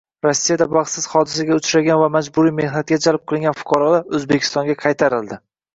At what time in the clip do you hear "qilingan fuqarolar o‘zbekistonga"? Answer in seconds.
3.33-4.83